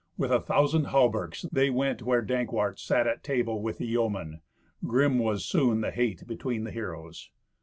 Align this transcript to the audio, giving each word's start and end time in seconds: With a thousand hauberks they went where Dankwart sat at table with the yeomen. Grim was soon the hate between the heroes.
With 0.17 0.31
a 0.31 0.39
thousand 0.41 0.85
hauberks 0.85 1.43
they 1.51 1.69
went 1.69 2.01
where 2.01 2.23
Dankwart 2.23 2.79
sat 2.79 3.05
at 3.05 3.23
table 3.23 3.61
with 3.61 3.77
the 3.77 3.85
yeomen. 3.85 4.41
Grim 4.83 5.19
was 5.19 5.45
soon 5.45 5.81
the 5.81 5.91
hate 5.91 6.25
between 6.25 6.63
the 6.63 6.71
heroes. 6.71 7.29